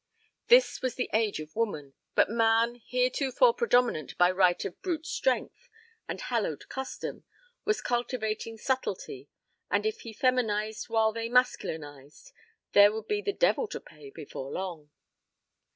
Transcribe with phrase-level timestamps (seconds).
[0.47, 5.69] This was the age of woman, but man, heretofore predominant by right of brute strength
[6.07, 7.23] and hallowed custom,
[7.65, 9.29] was cultivating subtlety,
[9.69, 12.31] and if he feminized while they masculinized
[12.71, 14.89] there would be the devil to pay before long.